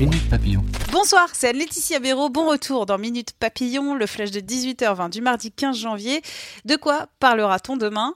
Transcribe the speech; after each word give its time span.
Minute 0.00 0.30
Papillon. 0.30 0.64
Bonsoir, 0.92 1.28
c'est 1.34 1.52
Laetitia 1.52 1.98
Béraud. 1.98 2.30
Bon 2.30 2.48
retour 2.48 2.86
dans 2.86 2.96
Minute 2.96 3.32
Papillon, 3.38 3.94
le 3.94 4.06
flash 4.06 4.30
de 4.30 4.40
18h20 4.40 5.10
du 5.10 5.20
mardi 5.20 5.52
15 5.52 5.76
janvier. 5.76 6.22
De 6.64 6.76
quoi 6.76 7.08
parlera-t-on 7.18 7.76
demain? 7.76 8.14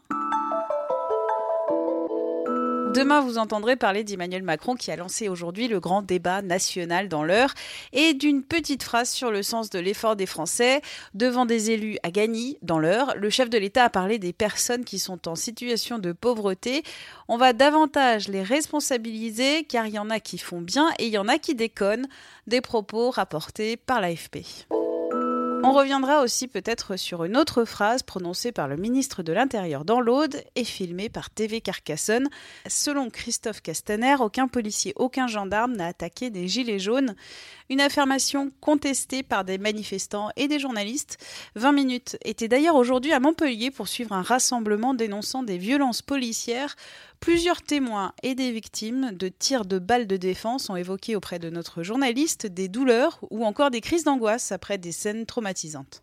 Demain, 2.94 3.20
vous 3.20 3.38
entendrez 3.38 3.74
parler 3.74 4.04
d'Emmanuel 4.04 4.44
Macron 4.44 4.76
qui 4.76 4.92
a 4.92 4.96
lancé 4.96 5.28
aujourd'hui 5.28 5.66
le 5.66 5.80
grand 5.80 6.02
débat 6.02 6.42
national 6.42 7.08
dans 7.08 7.24
l'heure 7.24 7.52
et 7.92 8.14
d'une 8.14 8.44
petite 8.44 8.84
phrase 8.84 9.10
sur 9.10 9.32
le 9.32 9.42
sens 9.42 9.68
de 9.68 9.80
l'effort 9.80 10.14
des 10.14 10.26
Français. 10.26 10.80
Devant 11.12 11.44
des 11.44 11.72
élus 11.72 11.98
à 12.04 12.12
Gagny, 12.12 12.56
dans 12.62 12.78
l'heure, 12.78 13.14
le 13.16 13.30
chef 13.30 13.50
de 13.50 13.58
l'État 13.58 13.82
a 13.82 13.90
parlé 13.90 14.20
des 14.20 14.32
personnes 14.32 14.84
qui 14.84 15.00
sont 15.00 15.26
en 15.26 15.34
situation 15.34 15.98
de 15.98 16.12
pauvreté. 16.12 16.84
On 17.26 17.36
va 17.36 17.52
davantage 17.52 18.28
les 18.28 18.44
responsabiliser 18.44 19.64
car 19.64 19.88
il 19.88 19.94
y 19.94 19.98
en 19.98 20.08
a 20.08 20.20
qui 20.20 20.38
font 20.38 20.60
bien 20.60 20.88
et 21.00 21.06
il 21.06 21.12
y 21.12 21.18
en 21.18 21.26
a 21.26 21.38
qui 21.38 21.56
déconnent. 21.56 22.06
Des 22.46 22.60
propos 22.60 23.10
rapportés 23.10 23.76
par 23.76 24.00
l'AFP. 24.00 24.66
On 25.66 25.72
reviendra 25.72 26.20
aussi 26.20 26.46
peut-être 26.46 26.96
sur 26.96 27.24
une 27.24 27.38
autre 27.38 27.64
phrase 27.64 28.02
prononcée 28.02 28.52
par 28.52 28.68
le 28.68 28.76
ministre 28.76 29.22
de 29.22 29.32
l'Intérieur 29.32 29.86
dans 29.86 29.98
l'Aude 29.98 30.42
et 30.56 30.64
filmée 30.64 31.08
par 31.08 31.30
TV 31.30 31.62
Carcassonne. 31.62 32.28
Selon 32.66 33.08
Christophe 33.08 33.62
Castaner, 33.62 34.16
aucun 34.20 34.46
policier, 34.46 34.92
aucun 34.96 35.26
gendarme 35.26 35.74
n'a 35.74 35.86
attaqué 35.86 36.28
des 36.28 36.48
gilets 36.48 36.78
jaunes. 36.78 37.14
Une 37.70 37.80
affirmation 37.80 38.52
contestée 38.60 39.22
par 39.22 39.46
des 39.46 39.56
manifestants 39.56 40.28
et 40.36 40.48
des 40.48 40.58
journalistes. 40.58 41.16
20 41.54 41.72
minutes 41.72 42.18
était 42.26 42.46
d'ailleurs 42.48 42.76
aujourd'hui 42.76 43.14
à 43.14 43.20
Montpellier 43.20 43.70
pour 43.70 43.88
suivre 43.88 44.12
un 44.12 44.20
rassemblement 44.20 44.92
dénonçant 44.92 45.42
des 45.42 45.56
violences 45.56 46.02
policières. 46.02 46.76
Plusieurs 47.20 47.62
témoins 47.62 48.12
et 48.22 48.34
des 48.34 48.52
victimes 48.52 49.12
de 49.12 49.28
tirs 49.28 49.64
de 49.64 49.78
balles 49.78 50.06
de 50.06 50.16
défense 50.16 50.68
ont 50.68 50.76
évoqué 50.76 51.16
auprès 51.16 51.38
de 51.38 51.50
notre 51.50 51.82
journaliste 51.82 52.46
des 52.46 52.68
douleurs 52.68 53.18
ou 53.30 53.44
encore 53.44 53.70
des 53.70 53.80
crises 53.80 54.04
d'angoisse 54.04 54.52
après 54.52 54.78
des 54.78 54.92
scènes 54.92 55.26
traumatisantes. 55.26 56.02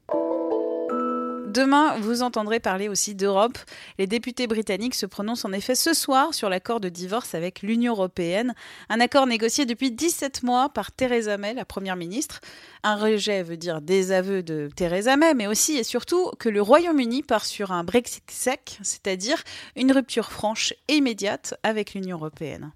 Demain, 1.51 1.97
vous 1.99 2.21
entendrez 2.21 2.61
parler 2.61 2.87
aussi 2.87 3.13
d'Europe. 3.13 3.57
Les 3.99 4.07
députés 4.07 4.47
britanniques 4.47 4.95
se 4.95 5.05
prononcent 5.05 5.43
en 5.43 5.51
effet 5.51 5.75
ce 5.75 5.93
soir 5.93 6.33
sur 6.33 6.47
l'accord 6.47 6.79
de 6.79 6.87
divorce 6.87 7.35
avec 7.35 7.61
l'Union 7.61 7.91
européenne, 7.91 8.55
un 8.87 9.01
accord 9.01 9.27
négocié 9.27 9.65
depuis 9.65 9.91
17 9.91 10.43
mois 10.43 10.69
par 10.69 10.93
Theresa 10.93 11.37
May, 11.37 11.53
la 11.53 11.65
Première 11.65 11.97
ministre. 11.97 12.39
Un 12.83 12.95
rejet 12.95 13.43
veut 13.43 13.57
dire 13.57 13.81
désaveu 13.81 14.43
de 14.43 14.69
Theresa 14.73 15.17
May, 15.17 15.33
mais 15.33 15.47
aussi 15.47 15.75
et 15.75 15.83
surtout 15.83 16.31
que 16.39 16.47
le 16.47 16.61
Royaume-Uni 16.61 17.21
part 17.21 17.43
sur 17.43 17.73
un 17.73 17.83
Brexit 17.83 18.31
sec, 18.31 18.79
c'est-à-dire 18.81 19.43
une 19.75 19.91
rupture 19.91 20.31
franche 20.31 20.73
et 20.87 20.95
immédiate 20.95 21.55
avec 21.63 21.93
l'Union 21.95 22.15
européenne. 22.15 22.71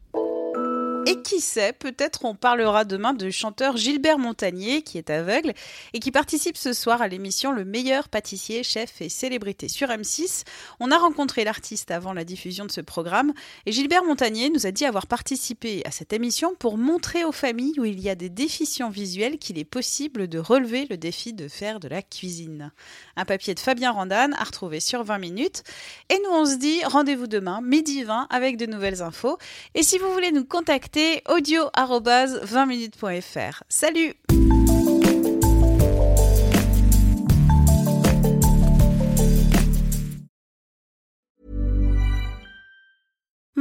Et 1.08 1.22
qui 1.22 1.40
sait, 1.40 1.72
peut-être 1.72 2.26
on 2.26 2.34
parlera 2.34 2.84
demain 2.84 3.14
du 3.14 3.32
chanteur 3.32 3.78
Gilbert 3.78 4.18
Montagnier, 4.18 4.82
qui 4.82 4.98
est 4.98 5.12
aveugle, 5.12 5.54
et 5.94 6.00
qui 6.00 6.12
participe 6.12 6.58
ce 6.58 6.74
soir 6.74 7.00
à 7.04 7.08
l'émission 7.08 7.52
Le 7.52 7.64
meilleur 7.64 8.10
pâtissier, 8.10 8.64
chef 8.64 9.02
et 9.02 9.10
célébrité 9.10 9.68
sur 9.68 9.90
M6. 9.90 10.46
On 10.80 10.90
a 10.90 10.98
rencontré 10.98 11.44
l'artiste 11.44 11.92
avant 11.92 12.12
la 12.12 12.24
diffusion 12.24 12.66
de 12.66 12.72
ce 12.72 12.82
programme, 12.82 13.34
et 13.68 13.72
Gilbert 13.72 14.04
Montagnier 14.04 14.50
nous 14.50 14.66
a 14.66 14.72
dit 14.72 14.84
avoir 14.84 15.06
participé 15.06 15.84
à 15.86 15.92
cette 15.92 16.12
émission 16.12 16.56
pour 16.58 16.76
montrer 16.76 17.24
aux 17.24 17.32
familles 17.32 17.80
où 17.80 17.86
il 17.86 18.00
y 18.00 18.10
a 18.10 18.16
des 18.16 18.30
déficients 18.30 18.90
visuels 18.90 19.38
qu'il 19.38 19.60
est 19.60 19.64
possible 19.64 20.28
de 20.28 20.40
relever 20.40 20.88
le 20.90 20.98
défi 20.98 21.34
de 21.34 21.48
faire 21.48 21.80
de 21.80 21.88
la 21.88 22.02
cuisine. 22.02 22.72
Un 23.16 23.26
papier 23.26 23.54
de 23.54 23.60
Fabien 23.60 23.92
Randan 23.92 24.32
à 24.40 24.44
retrouver 24.44 24.80
sur 24.80 25.04
20 25.04 25.20
minutes. 25.20 25.62
Et 26.10 26.18
nous 26.24 26.32
on 26.32 26.46
se 26.48 26.56
dit 26.56 26.84
rendez-vous 26.84 27.28
demain, 27.28 27.62
midi 27.62 28.04
20, 28.04 28.26
avec 28.32 28.58
de 28.58 28.66
nouvelles 28.66 29.04
infos. 29.04 29.38
Et 29.76 29.84
si 29.84 30.00
vous 30.00 30.12
voulez 30.12 30.32
nous 30.32 30.46
contacter, 30.46 30.95
audio-20minutes.fr. 31.26 33.64
Salut 33.70 34.16